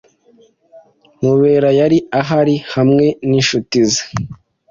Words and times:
Mubera 1.23 1.69
yari 1.79 1.97
ahari 2.19 2.55
hamwe 2.73 3.05
ninshuti 3.29 3.77
ze. 3.91 4.03